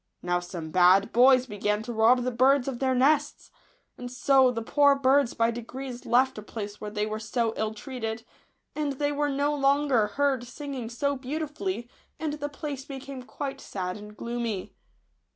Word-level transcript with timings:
Now 0.23 0.39
some 0.39 0.71
bad 0.71 1.13
boys 1.13 1.45
began 1.45 1.83
to 1.83 1.93
rob 1.93 2.23
the 2.23 2.31
birds 2.31 2.67
of 2.67 2.79
their 2.79 2.95
nests; 2.95 3.51
and 3.99 4.11
so 4.11 4.49
the 4.49 4.63
poor 4.63 4.95
birds 4.95 5.35
by 5.35 5.51
degrees 5.51 6.07
left 6.07 6.39
a 6.39 6.41
place 6.41 6.81
where 6.81 6.89
they 6.89 7.05
were 7.05 7.19
so 7.19 7.53
ill 7.55 7.71
treated, 7.75 8.25
and 8.75 8.93
they 8.93 9.11
were 9.11 9.29
no 9.29 9.53
longer 9.53 10.07
heard 10.07 10.45
sinking 10.47 10.89
so 10.89 11.15
beautifully, 11.15 11.87
and 12.19 12.33
the 12.33 12.49
place 12.49 12.83
became 12.83 13.21
quite 13.21 13.61
sad 13.61 13.95
and 13.95 14.17
gloomy. 14.17 14.73